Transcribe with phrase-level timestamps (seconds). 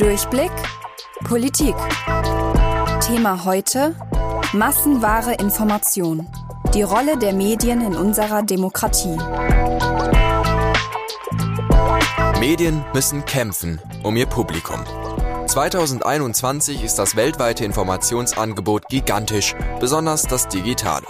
[0.00, 0.50] Durchblick
[1.24, 1.74] Politik.
[3.06, 3.94] Thema heute
[4.54, 6.26] Massenwahre Information.
[6.72, 9.18] Die Rolle der Medien in unserer Demokratie.
[12.40, 14.80] Medien müssen kämpfen um ihr Publikum.
[15.46, 21.08] 2021 ist das weltweite Informationsangebot gigantisch, besonders das digitale.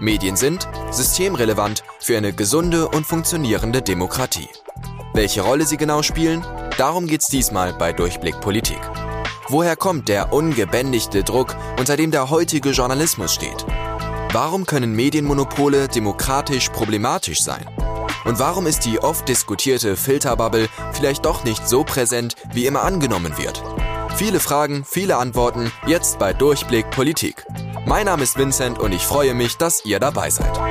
[0.00, 4.50] Medien sind systemrelevant für eine gesunde und funktionierende Demokratie.
[5.14, 6.44] Welche Rolle sie genau spielen,
[6.78, 8.80] darum geht's diesmal bei Durchblick Politik.
[9.48, 13.66] Woher kommt der ungebändigte Druck, unter dem der heutige Journalismus steht?
[14.32, 17.66] Warum können Medienmonopole demokratisch problematisch sein?
[18.24, 23.38] Und warum ist die oft diskutierte Filterbubble vielleicht doch nicht so präsent, wie immer angenommen
[23.38, 23.62] wird?
[24.16, 27.46] Viele Fragen, viele Antworten, jetzt bei Durchblick Politik.
[27.86, 30.67] Mein Name ist Vincent und ich freue mich, dass ihr dabei seid.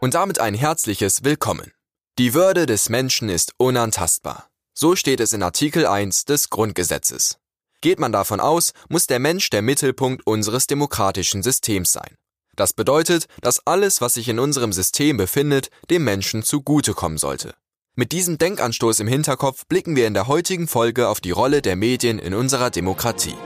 [0.00, 1.72] Und damit ein herzliches Willkommen.
[2.18, 4.48] Die Würde des Menschen ist unantastbar.
[4.72, 7.36] So steht es in Artikel 1 des Grundgesetzes.
[7.82, 12.16] Geht man davon aus, muss der Mensch der Mittelpunkt unseres demokratischen Systems sein.
[12.56, 17.54] Das bedeutet, dass alles, was sich in unserem System befindet, dem Menschen zugutekommen sollte.
[17.94, 21.76] Mit diesem Denkanstoß im Hinterkopf blicken wir in der heutigen Folge auf die Rolle der
[21.76, 23.36] Medien in unserer Demokratie.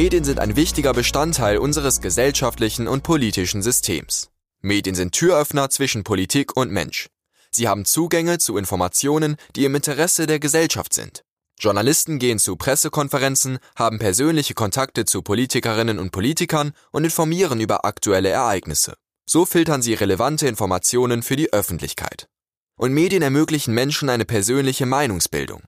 [0.00, 4.30] Medien sind ein wichtiger Bestandteil unseres gesellschaftlichen und politischen Systems.
[4.60, 7.08] Medien sind Türöffner zwischen Politik und Mensch.
[7.50, 11.24] Sie haben Zugänge zu Informationen, die im Interesse der Gesellschaft sind.
[11.58, 18.28] Journalisten gehen zu Pressekonferenzen, haben persönliche Kontakte zu Politikerinnen und Politikern und informieren über aktuelle
[18.28, 18.94] Ereignisse.
[19.26, 22.28] So filtern sie relevante Informationen für die Öffentlichkeit.
[22.76, 25.64] Und Medien ermöglichen Menschen eine persönliche Meinungsbildung.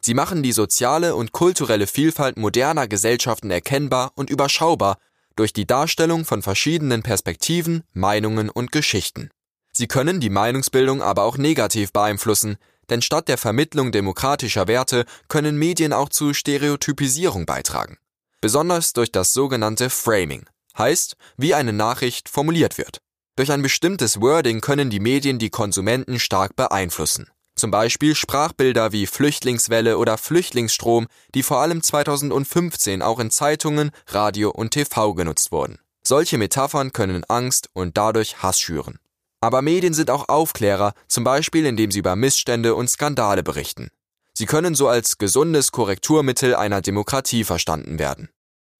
[0.00, 4.98] Sie machen die soziale und kulturelle Vielfalt moderner Gesellschaften erkennbar und überschaubar
[5.36, 9.30] durch die Darstellung von verschiedenen Perspektiven, Meinungen und Geschichten.
[9.72, 12.56] Sie können die Meinungsbildung aber auch negativ beeinflussen,
[12.90, 17.98] denn statt der Vermittlung demokratischer Werte können Medien auch zu Stereotypisierung beitragen.
[18.40, 22.98] Besonders durch das sogenannte Framing, heißt, wie eine Nachricht formuliert wird.
[23.36, 27.30] Durch ein bestimmtes Wording können die Medien die Konsumenten stark beeinflussen.
[27.58, 34.50] Zum Beispiel Sprachbilder wie Flüchtlingswelle oder Flüchtlingsstrom, die vor allem 2015 auch in Zeitungen, Radio
[34.50, 35.80] und TV genutzt wurden.
[36.04, 39.00] Solche Metaphern können Angst und dadurch Hass schüren.
[39.40, 43.88] Aber Medien sind auch Aufklärer, zum Beispiel indem sie über Missstände und Skandale berichten.
[44.34, 48.28] Sie können so als gesundes Korrekturmittel einer Demokratie verstanden werden.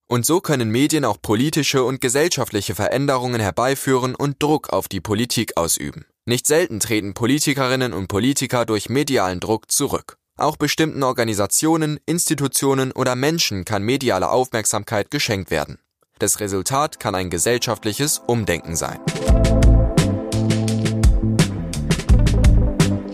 [0.07, 5.57] Und so können Medien auch politische und gesellschaftliche Veränderungen herbeiführen und Druck auf die Politik
[5.57, 6.07] ausüben.
[6.29, 10.19] Nicht selten treten Politikerinnen und Politiker durch medialen Druck zurück.
[10.37, 15.79] Auch bestimmten Organisationen, Institutionen oder Menschen kann mediale Aufmerksamkeit geschenkt werden.
[16.19, 18.99] Das Resultat kann ein gesellschaftliches Umdenken sein.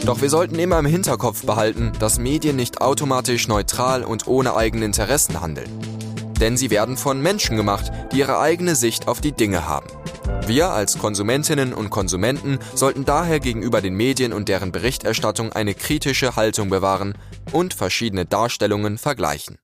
[0.05, 4.87] Doch wir sollten immer im Hinterkopf behalten, dass Medien nicht automatisch neutral und ohne eigene
[4.87, 5.71] Interessen handeln.
[6.41, 9.87] Denn sie werden von Menschen gemacht, die ihre eigene Sicht auf die Dinge haben.
[10.47, 16.37] Wir als Konsumentinnen und Konsumenten sollten daher gegenüber den Medien und deren Berichterstattung eine kritische
[16.37, 17.17] Haltung bewahren
[17.53, 19.59] und verschiedene Darstellungen vergleichen.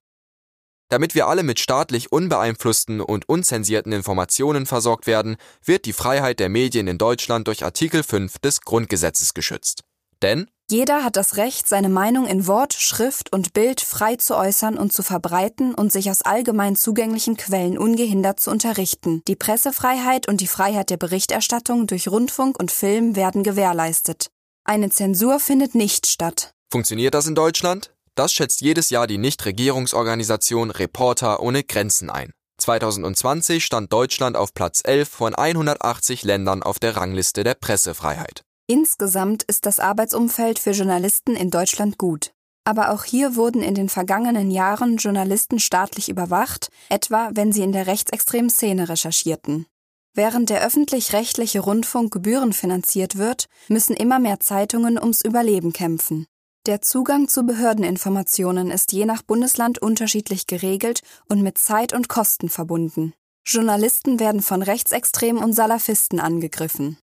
[0.88, 6.48] Damit wir alle mit staatlich unbeeinflussten und unzensierten Informationen versorgt werden, wird die Freiheit der
[6.48, 9.84] Medien in Deutschland durch Artikel 5 des Grundgesetzes geschützt.
[10.20, 14.78] Denn jeder hat das Recht, seine Meinung in Wort, Schrift und Bild frei zu äußern
[14.78, 19.22] und zu verbreiten und sich aus allgemein zugänglichen Quellen ungehindert zu unterrichten.
[19.26, 24.30] Die Pressefreiheit und die Freiheit der Berichterstattung durch Rundfunk und Film werden gewährleistet.
[24.64, 26.52] Eine Zensur findet nicht statt.
[26.70, 27.92] Funktioniert das in Deutschland?
[28.14, 32.32] Das schätzt jedes Jahr die Nichtregierungsorganisation Reporter ohne Grenzen ein.
[32.58, 38.42] 2020 stand Deutschland auf Platz 11 von 180 Ländern auf der Rangliste der Pressefreiheit.
[38.70, 42.30] Insgesamt ist das Arbeitsumfeld für Journalisten in Deutschland gut.
[42.62, 47.72] Aber auch hier wurden in den vergangenen Jahren Journalisten staatlich überwacht, etwa wenn sie in
[47.72, 49.66] der rechtsextremen Szene recherchierten.
[50.14, 56.26] Während der öffentlich-rechtliche Rundfunk gebührenfinanziert wird, müssen immer mehr Zeitungen ums Überleben kämpfen.
[56.66, 62.48] Der Zugang zu Behördeninformationen ist je nach Bundesland unterschiedlich geregelt und mit Zeit und Kosten
[62.48, 63.14] verbunden.
[63.44, 66.98] Journalisten werden von Rechtsextremen und Salafisten angegriffen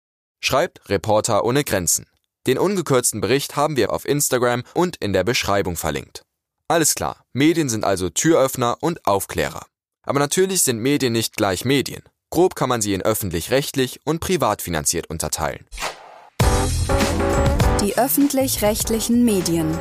[0.45, 2.07] schreibt Reporter ohne Grenzen.
[2.47, 6.23] Den ungekürzten Bericht haben wir auf Instagram und in der Beschreibung verlinkt.
[6.69, 9.67] Alles klar, Medien sind also Türöffner und Aufklärer.
[10.07, 12.03] Aber natürlich sind Medien nicht gleich Medien.
[12.31, 15.67] Grob kann man sie in öffentlich-rechtlich und privat finanziert unterteilen.
[17.81, 19.79] Die öffentlich-rechtlichen Medien.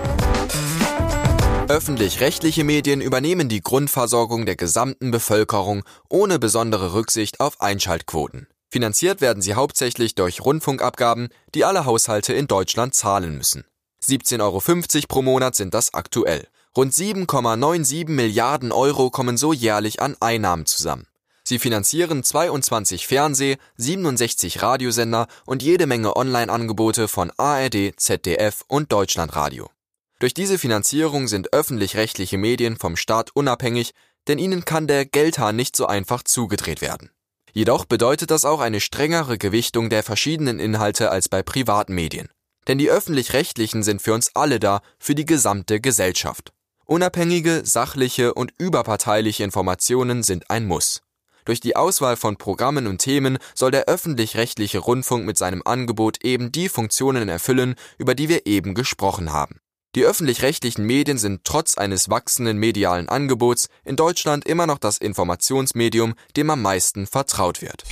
[1.67, 8.47] Öffentlich-rechtliche Medien übernehmen die Grundversorgung der gesamten Bevölkerung ohne besondere Rücksicht auf Einschaltquoten.
[8.73, 13.65] Finanziert werden sie hauptsächlich durch Rundfunkabgaben, die alle Haushalte in Deutschland zahlen müssen.
[14.03, 16.47] 17,50 Euro pro Monat sind das aktuell.
[16.75, 21.05] Rund 7,97 Milliarden Euro kommen so jährlich an Einnahmen zusammen.
[21.43, 29.69] Sie finanzieren 22 Fernseh-, 67 Radiosender und jede Menge Online-Angebote von ARD, ZDF und Deutschlandradio.
[30.17, 33.91] Durch diese Finanzierung sind öffentlich-rechtliche Medien vom Staat unabhängig,
[34.27, 37.11] denn ihnen kann der Geldhahn nicht so einfach zugedreht werden.
[37.53, 42.27] Jedoch bedeutet das auch eine strengere Gewichtung der verschiedenen Inhalte als bei privaten Medien.
[42.67, 46.51] Denn die öffentlich-rechtlichen sind für uns alle da, für die gesamte Gesellschaft.
[46.85, 51.01] Unabhängige, sachliche und überparteiliche Informationen sind ein Muss.
[51.45, 56.51] Durch die Auswahl von Programmen und Themen soll der öffentlich-rechtliche Rundfunk mit seinem Angebot eben
[56.51, 59.59] die Funktionen erfüllen, über die wir eben gesprochen haben.
[59.95, 66.15] Die öffentlich-rechtlichen Medien sind trotz eines wachsenden medialen Angebots in Deutschland immer noch das Informationsmedium,
[66.35, 67.83] dem am meisten vertraut wird.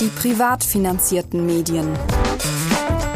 [0.00, 1.88] Die privat finanzierten Medien.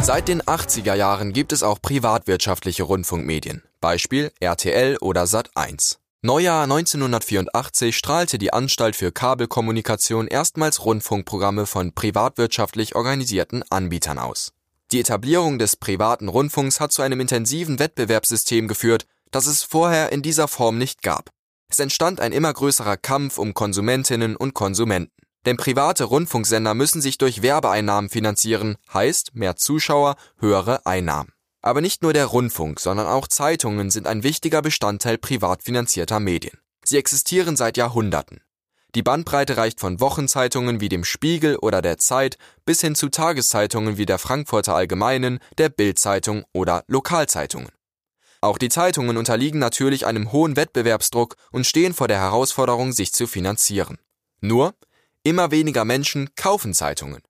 [0.03, 5.99] Seit den 80er Jahren gibt es auch privatwirtschaftliche Rundfunkmedien, Beispiel RTL oder Sat1.
[6.23, 14.54] Neujahr 1984 strahlte die Anstalt für Kabelkommunikation erstmals Rundfunkprogramme von privatwirtschaftlich organisierten Anbietern aus.
[14.95, 20.23] Die Etablierung des privaten Rundfunks hat zu einem intensiven Wettbewerbssystem geführt, das es vorher in
[20.23, 21.31] dieser Form nicht gab.
[21.69, 25.11] Es entstand ein immer größerer Kampf um Konsumentinnen und Konsumenten.
[25.47, 31.33] Denn private Rundfunksender müssen sich durch Werbeeinnahmen finanzieren, heißt mehr Zuschauer, höhere Einnahmen.
[31.61, 36.57] Aber nicht nur der Rundfunk, sondern auch Zeitungen sind ein wichtiger Bestandteil privat finanzierter Medien.
[36.85, 38.44] Sie existieren seit Jahrhunderten.
[38.95, 43.99] Die Bandbreite reicht von Wochenzeitungen wie dem Spiegel oder der Zeit bis hin zu Tageszeitungen
[43.99, 47.71] wie der Frankfurter Allgemeinen, der Bildzeitung oder Lokalzeitungen.
[48.41, 53.27] Auch die Zeitungen unterliegen natürlich einem hohen Wettbewerbsdruck und stehen vor der Herausforderung, sich zu
[53.27, 53.99] finanzieren.
[54.41, 54.75] Nur,
[55.23, 57.23] immer weniger Menschen kaufen Zeitungen.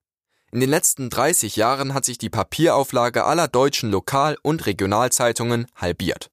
[0.51, 6.29] In den letzten 30 Jahren hat sich die Papierauflage aller deutschen Lokal- und Regionalzeitungen halbiert.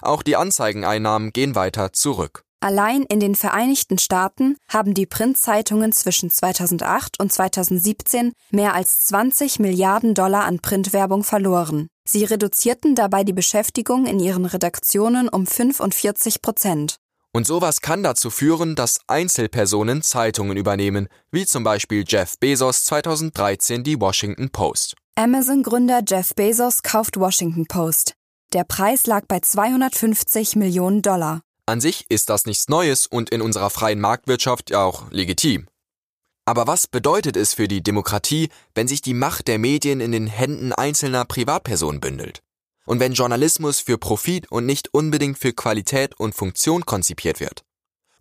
[0.00, 2.44] Auch die Anzeigeneinnahmen gehen weiter zurück.
[2.60, 9.60] Allein in den Vereinigten Staaten haben die Printzeitungen zwischen 2008 und 2017 mehr als 20
[9.60, 11.86] Milliarden Dollar an Printwerbung verloren.
[12.04, 16.96] Sie reduzierten dabei die Beschäftigung in ihren Redaktionen um 45 Prozent.
[17.32, 23.84] Und sowas kann dazu führen, dass Einzelpersonen Zeitungen übernehmen, wie zum Beispiel Jeff Bezos 2013
[23.84, 24.96] die Washington Post.
[25.14, 28.14] Amazon-Gründer Jeff Bezos kauft Washington Post.
[28.52, 31.42] Der Preis lag bei 250 Millionen Dollar.
[31.68, 35.68] An sich ist das nichts Neues und in unserer freien Marktwirtschaft ja auch legitim.
[36.46, 40.28] Aber was bedeutet es für die Demokratie, wenn sich die Macht der Medien in den
[40.28, 42.42] Händen einzelner Privatpersonen bündelt?
[42.86, 47.66] Und wenn Journalismus für Profit und nicht unbedingt für Qualität und Funktion konzipiert wird?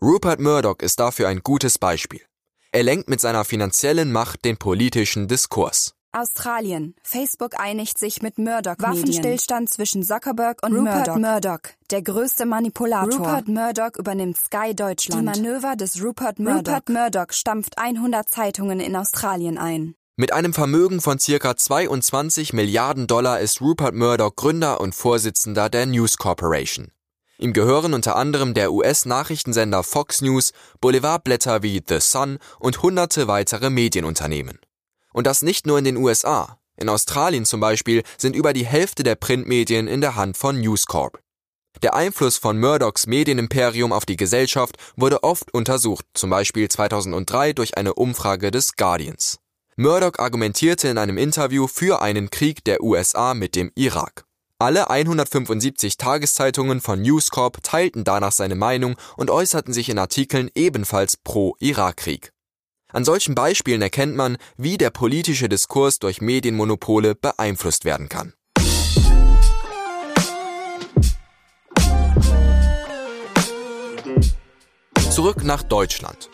[0.01, 2.25] Rupert Murdoch ist dafür ein gutes Beispiel.
[2.73, 5.93] Er lenkt mit seiner finanziellen Macht den politischen Diskurs.
[6.11, 6.95] Australien.
[7.03, 8.75] Facebook einigt sich mit Murdoch.
[8.79, 11.17] Waffenstillstand zwischen Zuckerberg und Rupert Murdoch.
[11.17, 11.59] Murdoch,
[11.91, 13.19] der größte Manipulator.
[13.19, 15.35] Rupert Murdoch übernimmt Sky Deutschland.
[15.35, 16.73] Die Manöver des Rupert Murdoch.
[16.73, 19.95] Rupert Murdoch stampft 100 Zeitungen in Australien ein.
[20.15, 25.85] Mit einem Vermögen von circa 22 Milliarden Dollar ist Rupert Murdoch Gründer und Vorsitzender der
[25.85, 26.91] News Corporation.
[27.37, 33.69] Ihm gehören unter anderem der US-Nachrichtensender Fox News, Boulevardblätter wie The Sun und hunderte weitere
[33.69, 34.57] Medienunternehmen.
[35.17, 36.59] Und das nicht nur in den USA.
[36.79, 40.85] In Australien zum Beispiel sind über die Hälfte der Printmedien in der Hand von News
[40.85, 41.19] Corp.
[41.81, 47.79] Der Einfluss von Murdochs Medienimperium auf die Gesellschaft wurde oft untersucht, zum Beispiel 2003 durch
[47.79, 49.39] eine Umfrage des Guardians.
[49.75, 54.25] Murdoch argumentierte in einem Interview für einen Krieg der USA mit dem Irak.
[54.59, 60.51] Alle 175 Tageszeitungen von News Corp teilten danach seine Meinung und äußerten sich in Artikeln
[60.53, 62.33] ebenfalls pro Irakkrieg.
[62.93, 68.33] An solchen Beispielen erkennt man, wie der politische Diskurs durch Medienmonopole beeinflusst werden kann.
[75.11, 76.29] Zurück nach Deutschland.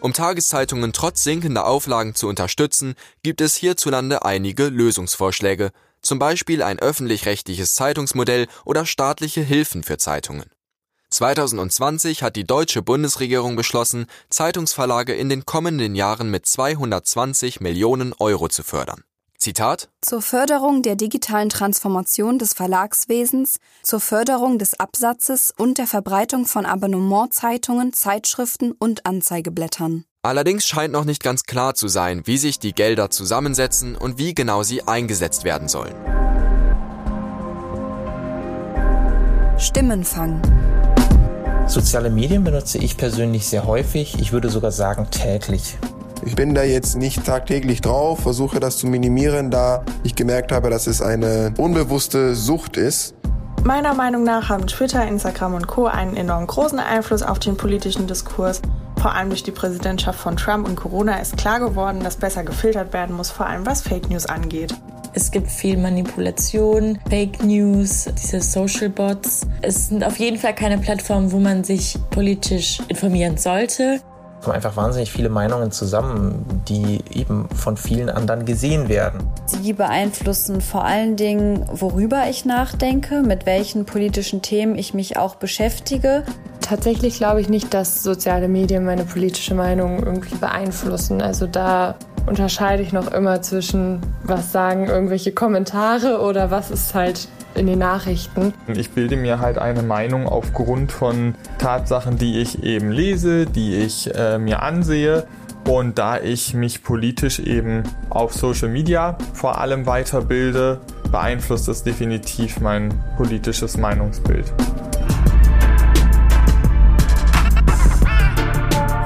[0.00, 6.78] Um Tageszeitungen trotz sinkender Auflagen zu unterstützen, gibt es hierzulande einige Lösungsvorschläge, zum Beispiel ein
[6.78, 10.46] öffentlich-rechtliches Zeitungsmodell oder staatliche Hilfen für Zeitungen.
[11.10, 18.48] 2020 hat die deutsche Bundesregierung beschlossen, Zeitungsverlage in den kommenden Jahren mit 220 Millionen Euro
[18.48, 19.02] zu fördern.
[19.38, 26.44] Zitat Zur Förderung der digitalen Transformation des Verlagswesens, zur Förderung des Absatzes und der Verbreitung
[26.44, 30.04] von Abonnementzeitungen, Zeitschriften und Anzeigeblättern.
[30.22, 34.34] Allerdings scheint noch nicht ganz klar zu sein, wie sich die Gelder zusammensetzen und wie
[34.34, 35.94] genau sie eingesetzt werden sollen.
[39.58, 40.42] Stimmenfang.
[41.68, 45.76] Soziale Medien benutze ich persönlich sehr häufig, ich würde sogar sagen täglich.
[46.24, 50.70] Ich bin da jetzt nicht tagtäglich drauf, versuche das zu minimieren, da ich gemerkt habe,
[50.70, 53.14] dass es eine unbewusste Sucht ist.
[53.64, 55.84] Meiner Meinung nach haben Twitter, Instagram und Co.
[55.84, 58.62] einen enorm großen Einfluss auf den politischen Diskurs.
[59.02, 62.94] Vor allem durch die Präsidentschaft von Trump und Corona ist klar geworden, dass besser gefiltert
[62.94, 64.74] werden muss, vor allem was Fake News angeht.
[65.18, 69.48] Es gibt viel Manipulation, Fake News, diese Social Bots.
[69.62, 74.00] Es sind auf jeden Fall keine Plattformen, wo man sich politisch informieren sollte
[74.40, 79.20] kommen einfach wahnsinnig viele Meinungen zusammen, die eben von vielen anderen gesehen werden.
[79.46, 85.34] Sie beeinflussen vor allen Dingen, worüber ich nachdenke, mit welchen politischen Themen ich mich auch
[85.34, 86.22] beschäftige.
[86.60, 91.20] Tatsächlich glaube ich nicht, dass soziale Medien meine politische Meinung irgendwie beeinflussen.
[91.20, 91.96] Also da
[92.28, 97.78] unterscheide ich noch immer zwischen, was sagen irgendwelche Kommentare oder was ist halt in den
[97.78, 98.54] Nachrichten.
[98.68, 104.14] Ich bilde mir halt eine Meinung aufgrund von Tatsachen, die ich eben lese, die ich
[104.14, 105.26] äh, mir ansehe.
[105.66, 110.80] Und da ich mich politisch eben auf Social Media vor allem weiterbilde,
[111.10, 114.52] beeinflusst es definitiv mein politisches Meinungsbild.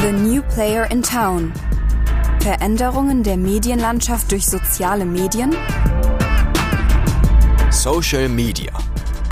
[0.01, 1.53] The New Player in Town.
[2.43, 5.55] Veränderungen der Medienlandschaft durch soziale Medien?
[7.71, 8.77] Social Media.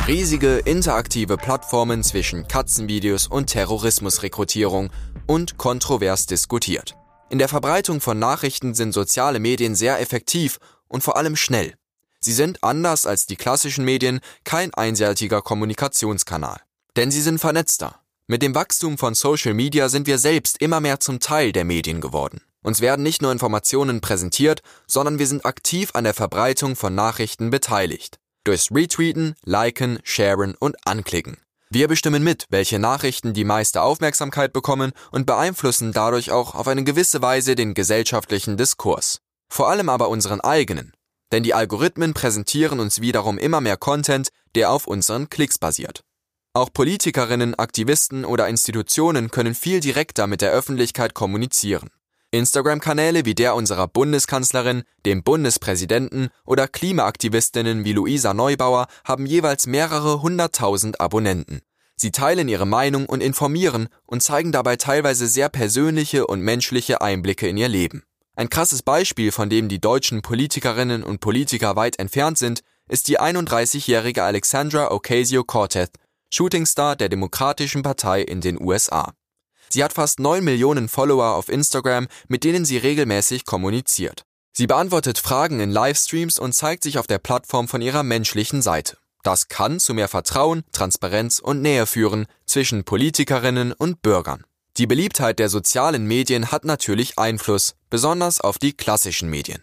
[0.07, 4.90] Riesige interaktive Plattformen zwischen Katzenvideos und Terrorismusrekrutierung
[5.26, 6.95] und kontrovers diskutiert.
[7.31, 11.75] In der Verbreitung von Nachrichten sind soziale Medien sehr effektiv und vor allem schnell.
[12.21, 16.61] Sie sind anders als die klassischen Medien kein einseitiger Kommunikationskanal.
[16.95, 17.97] Denn sie sind vernetzter.
[18.29, 22.00] Mit dem Wachstum von Social Media sind wir selbst immer mehr zum Teil der Medien
[22.00, 22.40] geworden.
[22.62, 27.50] Uns werden nicht nur Informationen präsentiert, sondern wir sind aktiv an der Verbreitung von Nachrichten
[27.50, 28.19] beteiligt.
[28.45, 31.38] Durchs Retweeten, Liken, Sharen und Anklicken.
[31.71, 36.85] Wir bestimmen mit, welche Nachrichten die meiste Aufmerksamkeit bekommen und beeinflussen dadurch auch auf eine
[36.85, 39.21] gewisse Weise den gesellschaftlichen Diskurs.
[39.49, 40.93] Vor allem aber unseren eigenen.
[41.33, 46.02] Denn die Algorithmen präsentieren uns wiederum immer mehr Content, der auf unseren Klicks basiert.
[46.52, 51.90] Auch Politikerinnen, Aktivisten oder Institutionen können viel direkter mit der Öffentlichkeit kommunizieren.
[52.33, 60.23] Instagram-Kanäle wie der unserer Bundeskanzlerin, dem Bundespräsidenten oder Klimaaktivistinnen wie Luisa Neubauer haben jeweils mehrere
[60.23, 61.61] hunderttausend Abonnenten.
[61.97, 67.49] Sie teilen ihre Meinung und informieren und zeigen dabei teilweise sehr persönliche und menschliche Einblicke
[67.49, 68.05] in ihr Leben.
[68.37, 73.21] Ein krasses Beispiel, von dem die deutschen Politikerinnen und Politiker weit entfernt sind, ist die
[73.21, 75.91] 31-jährige Alexandra Ocasio-Cortez,
[76.33, 79.13] Shootingstar der Demokratischen Partei in den USA.
[79.73, 84.25] Sie hat fast 9 Millionen Follower auf Instagram, mit denen sie regelmäßig kommuniziert.
[84.53, 88.99] Sie beantwortet Fragen in Livestreams und zeigt sich auf der Plattform von ihrer menschlichen Seite.
[89.23, 94.45] Das kann zu mehr Vertrauen, Transparenz und Nähe führen zwischen Politikerinnen und Bürgern.
[94.77, 99.62] Die Beliebtheit der sozialen Medien hat natürlich Einfluss, besonders auf die klassischen Medien.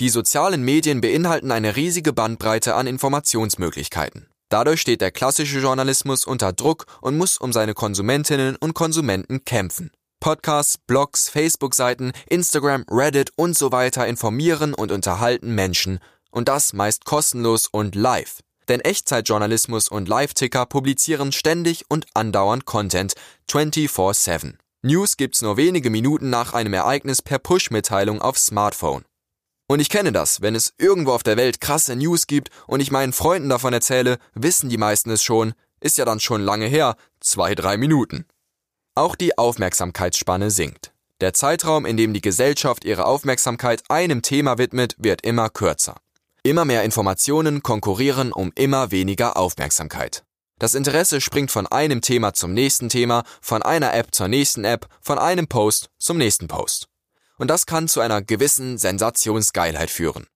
[0.00, 4.26] Die sozialen Medien beinhalten eine riesige Bandbreite an Informationsmöglichkeiten.
[4.48, 9.90] Dadurch steht der klassische Journalismus unter Druck und muss um seine Konsumentinnen und Konsumenten kämpfen.
[10.20, 15.98] Podcasts, Blogs, Facebook-Seiten, Instagram, Reddit und so weiter informieren und unterhalten Menschen.
[16.30, 18.40] Und das meist kostenlos und live.
[18.68, 23.14] Denn Echtzeitjournalismus und Live-Ticker publizieren ständig und andauernd Content
[23.48, 24.54] 24-7.
[24.82, 29.04] News gibt's nur wenige Minuten nach einem Ereignis per Push-Mitteilung auf Smartphone.
[29.68, 32.92] Und ich kenne das, wenn es irgendwo auf der Welt krasse News gibt und ich
[32.92, 36.96] meinen Freunden davon erzähle, wissen die meisten es schon, ist ja dann schon lange her,
[37.20, 38.26] zwei, drei Minuten.
[38.94, 40.92] Auch die Aufmerksamkeitsspanne sinkt.
[41.20, 45.96] Der Zeitraum, in dem die Gesellschaft ihre Aufmerksamkeit einem Thema widmet, wird immer kürzer.
[46.44, 50.22] Immer mehr Informationen konkurrieren um immer weniger Aufmerksamkeit.
[50.58, 54.86] Das Interesse springt von einem Thema zum nächsten Thema, von einer App zur nächsten App,
[55.00, 56.88] von einem Post zum nächsten Post
[57.38, 60.26] und das kann zu einer gewissen Sensationsgeilheit führen.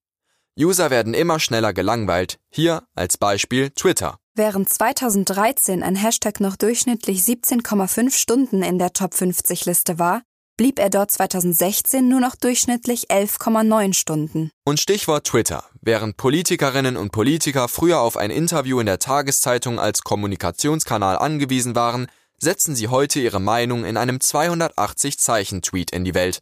[0.59, 4.19] User werden immer schneller gelangweilt, hier als Beispiel Twitter.
[4.35, 10.23] Während 2013 ein Hashtag noch durchschnittlich 17,5 Stunden in der Top 50 Liste war,
[10.57, 14.50] blieb er dort 2016 nur noch durchschnittlich 11,9 Stunden.
[14.64, 15.64] Und Stichwort Twitter.
[15.80, 22.09] Während Politikerinnen und Politiker früher auf ein Interview in der Tageszeitung als Kommunikationskanal angewiesen waren,
[22.38, 26.40] setzen sie heute ihre Meinung in einem 280-Zeichen-Tweet in die Welt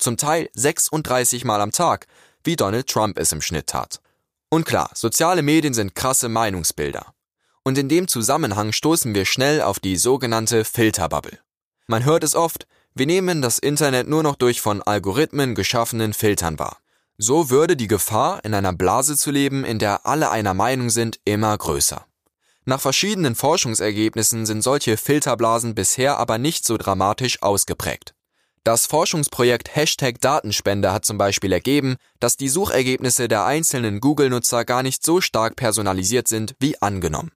[0.00, 2.06] zum Teil 36 Mal am Tag,
[2.44, 4.00] wie Donald Trump es im Schnitt tat.
[4.48, 7.14] Und klar, soziale Medien sind krasse Meinungsbilder.
[7.62, 11.38] Und in dem Zusammenhang stoßen wir schnell auf die sogenannte Filterbubble.
[11.86, 16.58] Man hört es oft, wir nehmen das Internet nur noch durch von Algorithmen geschaffenen Filtern
[16.58, 16.78] wahr.
[17.18, 21.20] So würde die Gefahr, in einer Blase zu leben, in der alle einer Meinung sind,
[21.24, 22.06] immer größer.
[22.64, 28.14] Nach verschiedenen Forschungsergebnissen sind solche Filterblasen bisher aber nicht so dramatisch ausgeprägt.
[28.62, 34.82] Das Forschungsprojekt Hashtag Datenspende hat zum Beispiel ergeben, dass die Suchergebnisse der einzelnen Google-Nutzer gar
[34.82, 37.32] nicht so stark personalisiert sind wie angenommen.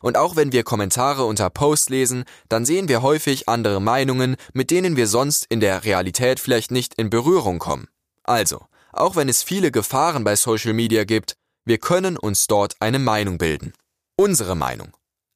[0.00, 4.70] Und auch wenn wir Kommentare unter Posts lesen, dann sehen wir häufig andere Meinungen, mit
[4.70, 7.88] denen wir sonst in der Realität vielleicht nicht in Berührung kommen.
[8.22, 13.00] Also, auch wenn es viele Gefahren bei Social Media gibt, wir können uns dort eine
[13.00, 13.72] Meinung bilden.
[14.14, 14.92] Unsere Meinung.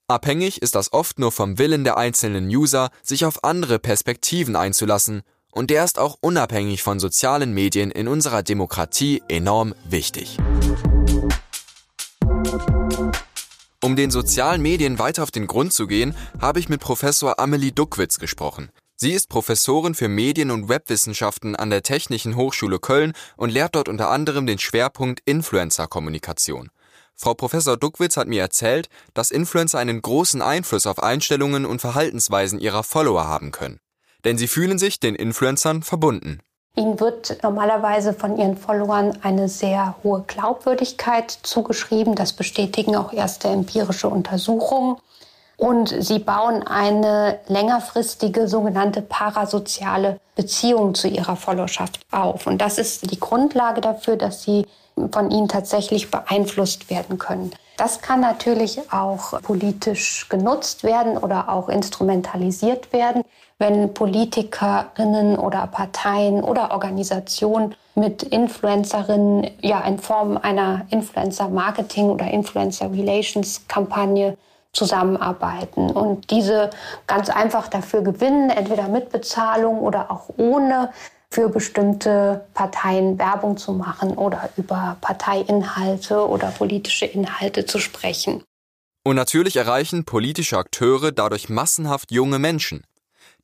[0.09, 5.23] Abhängig ist das oft nur vom Willen der einzelnen User, sich auf andere Perspektiven einzulassen,
[5.53, 10.39] und der ist auch unabhängig von sozialen Medien in unserer Demokratie enorm wichtig.
[13.85, 17.73] Um den sozialen Medien weiter auf den Grund zu gehen, habe ich mit Professor Amelie
[17.73, 18.71] Duckwitz gesprochen.
[18.97, 23.89] Sie ist Professorin für Medien- und Webwissenschaften an der Technischen Hochschule Köln und lehrt dort
[23.89, 26.71] unter anderem den Schwerpunkt Influencer-Kommunikation.
[27.17, 32.61] Frau Professor Duckwitz hat mir erzählt, dass Influencer einen großen Einfluss auf Einstellungen und Verhaltensweisen
[32.61, 33.81] ihrer Follower haben können.
[34.25, 36.41] Denn sie fühlen sich den Influencern verbunden.
[36.75, 42.15] Ihnen wird normalerweise von Ihren Followern eine sehr hohe Glaubwürdigkeit zugeschrieben.
[42.15, 44.97] Das bestätigen auch erste empirische Untersuchungen.
[45.59, 52.47] Und sie bauen eine längerfristige sogenannte parasoziale Beziehung zu ihrer Followerschaft auf.
[52.47, 54.67] Und das ist die Grundlage dafür, dass sie
[55.13, 57.53] von ihnen tatsächlich beeinflusst werden können.
[57.77, 63.25] Das kann natürlich auch politisch genutzt werden oder auch instrumentalisiert werden,
[63.59, 74.37] wenn Politikerinnen oder Parteien oder Organisationen mit Influencerinnen ja in Form einer Influencer-Marketing oder Influencer-Relations-Kampagne
[74.73, 76.71] zusammenarbeiten und diese
[77.07, 80.93] ganz einfach dafür gewinnen, entweder mit Bezahlung oder auch ohne
[81.31, 88.43] für bestimmte Parteien Werbung zu machen oder über Parteiinhalte oder politische Inhalte zu sprechen.
[89.05, 92.85] Und natürlich erreichen politische Akteure dadurch massenhaft junge Menschen.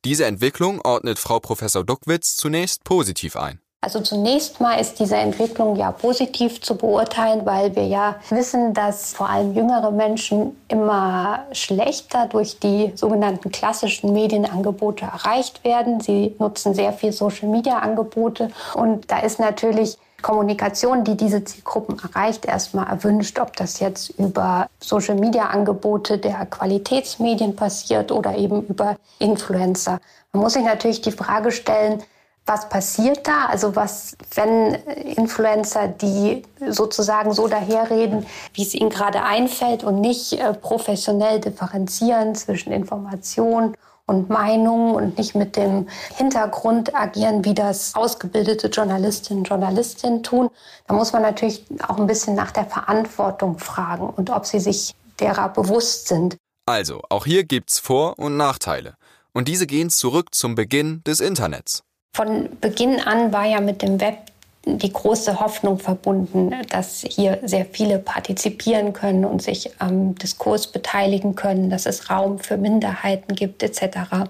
[0.05, 3.59] Diese Entwicklung ordnet Frau Professor Duckwitz zunächst positiv ein.
[3.81, 9.11] Also zunächst mal ist diese Entwicklung ja positiv zu beurteilen, weil wir ja wissen, dass
[9.13, 15.99] vor allem jüngere Menschen immer schlechter durch die sogenannten klassischen Medienangebote erreicht werden.
[15.99, 22.87] Sie nutzen sehr viel Social-Media-Angebote und da ist natürlich Kommunikation, die diese Zielgruppen erreicht, erstmal
[22.87, 29.99] erwünscht, ob das jetzt über Social-Media-Angebote der Qualitätsmedien passiert oder eben über Influencer.
[30.31, 32.03] Man muss sich natürlich die Frage stellen,
[32.49, 33.45] was passiert da?
[33.45, 40.33] Also was, wenn Influencer, die sozusagen so daherreden, wie es ihnen gerade einfällt und nicht
[40.33, 43.75] äh, professionell differenzieren zwischen Information
[44.09, 50.49] und Meinung und nicht mit dem Hintergrund agieren, wie das ausgebildete Journalistinnen und Journalistinnen tun,
[50.87, 54.95] da muss man natürlich auch ein bisschen nach der Verantwortung fragen und ob sie sich
[55.19, 56.37] derer bewusst sind.
[56.65, 58.95] Also, auch hier gibt's Vor- und Nachteile.
[59.33, 61.83] Und diese gehen zurück zum Beginn des Internets.
[62.15, 64.17] Von Beginn an war ja mit dem Web
[64.65, 71.35] die große Hoffnung verbunden, dass hier sehr viele partizipieren können und sich am Diskurs beteiligen
[71.35, 74.29] können, dass es Raum für Minderheiten gibt etc.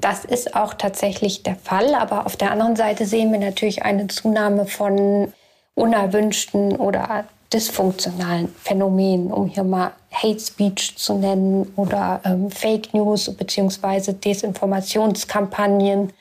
[0.00, 4.08] Das ist auch tatsächlich der Fall, aber auf der anderen Seite sehen wir natürlich eine
[4.08, 5.32] Zunahme von
[5.74, 13.34] unerwünschten oder dysfunktionalen Phänomenen, um hier mal Hate Speech zu nennen oder ähm, Fake News
[13.34, 14.12] bzw.
[14.12, 16.12] Desinformationskampagnen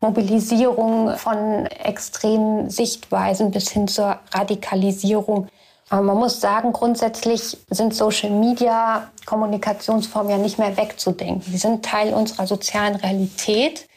[0.00, 5.48] Mobilisierung von extremen Sichtweisen bis hin zur Radikalisierung.
[5.88, 11.42] Aber man muss sagen, grundsätzlich sind Social Media Kommunikationsformen ja nicht mehr wegzudenken.
[11.42, 13.88] Sie sind Teil unserer sozialen Realität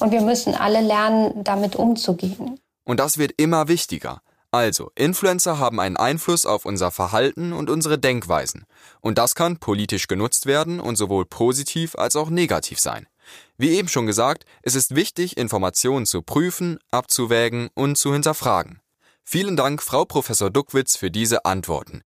[0.00, 2.58] und wir müssen alle lernen, damit umzugehen.
[2.84, 4.20] Und das wird immer wichtiger.
[4.50, 8.66] Also, Influencer haben einen Einfluss auf unser Verhalten und unsere Denkweisen.
[9.00, 13.08] Und das kann politisch genutzt werden und sowohl positiv als auch negativ sein.
[13.56, 18.80] Wie eben schon gesagt, es ist wichtig, Informationen zu prüfen, abzuwägen und zu hinterfragen.
[19.22, 22.02] Vielen Dank, Frau Professor Duckwitz, für diese Antworten.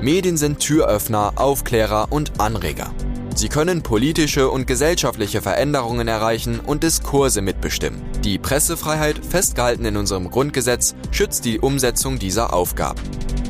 [0.00, 2.94] Medien sind Türöffner, Aufklärer und Anreger.
[3.34, 8.00] Sie können politische und gesellschaftliche Veränderungen erreichen und Diskurse mitbestimmen.
[8.22, 13.00] Die Pressefreiheit, festgehalten in unserem Grundgesetz, schützt die Umsetzung dieser Aufgaben.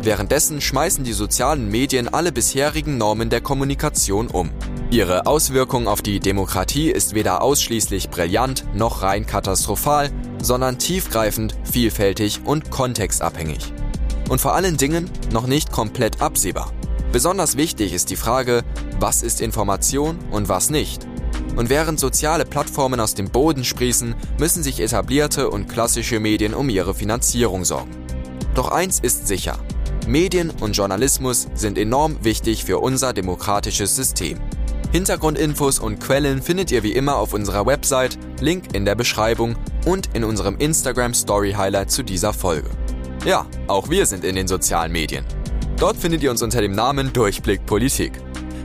[0.03, 4.51] Währenddessen schmeißen die sozialen Medien alle bisherigen Normen der Kommunikation um.
[4.95, 12.43] Ihre Auswirkung auf die Demokratie ist weder ausschließlich brillant noch rein katastrophal, sondern tiefgreifend, vielfältig
[12.45, 13.73] und kontextabhängig.
[14.29, 16.73] Und vor allen Dingen noch nicht komplett absehbar.
[17.11, 18.63] Besonders wichtig ist die Frage,
[19.01, 21.09] was ist Information und was nicht.
[21.57, 26.69] Und während soziale Plattformen aus dem Boden sprießen, müssen sich etablierte und klassische Medien um
[26.69, 27.91] ihre Finanzierung sorgen.
[28.55, 29.59] Doch eins ist sicher,
[30.07, 34.39] Medien und Journalismus sind enorm wichtig für unser demokratisches System.
[34.95, 40.15] Hintergrundinfos und Quellen findet ihr wie immer auf unserer Website, Link in der Beschreibung und
[40.15, 42.71] in unserem Instagram Story Highlight zu dieser Folge.
[43.25, 45.25] Ja, auch wir sind in den sozialen Medien.
[45.79, 48.13] Dort findet ihr uns unter dem Namen Durchblick Politik.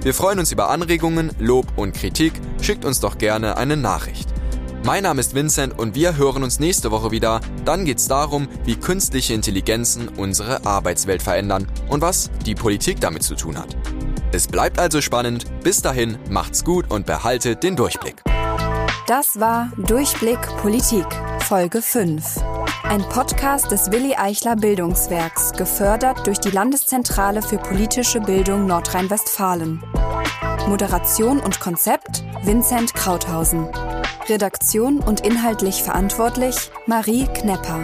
[0.04, 2.34] Wir freuen uns über Anregungen, Lob und Kritik.
[2.62, 4.30] Schickt uns doch gerne eine Nachricht.
[4.86, 7.42] Mein Name ist Vincent und wir hören uns nächste Woche wieder.
[7.66, 13.24] Dann geht es darum, wie künstliche Intelligenzen unsere Arbeitswelt verändern und was die Politik damit
[13.24, 13.76] zu tun hat.
[14.32, 15.46] Es bleibt also spannend.
[15.64, 18.22] Bis dahin, macht's gut und behaltet den Durchblick.
[19.08, 21.08] Das war Durchblick Politik,
[21.48, 22.38] Folge 5.
[22.84, 29.84] Ein Podcast des Willi Eichler Bildungswerks, gefördert durch die Landeszentrale für politische Bildung Nordrhein-Westfalen.
[30.68, 33.68] Moderation und Konzept Vincent Krauthausen.
[34.28, 37.80] Redaktion und inhaltlich verantwortlich Marie Knepper.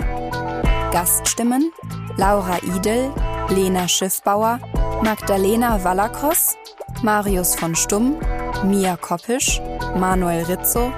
[0.91, 1.71] Gaststimmen
[2.17, 3.11] Laura Idel,
[3.49, 4.59] Lena Schiffbauer,
[5.05, 6.57] Magdalena Wallakos,
[7.03, 8.17] Marius von Stumm,
[8.63, 9.61] Mia Koppisch,
[9.95, 10.91] Manuel Rizzo,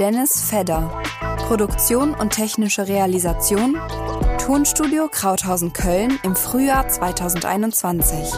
[0.00, 1.00] Dennis Fedder.
[1.46, 3.80] Produktion und technische Realisation
[4.44, 8.32] Tonstudio Krauthausen Köln im Frühjahr 2021.